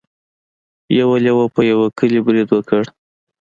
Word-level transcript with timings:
یو 0.99 1.09
لیوه 1.23 1.45
په 1.55 1.61
یوه 1.71 1.87
کلي 1.97 2.19
برید 2.27 2.47
وکړ. 2.51 2.83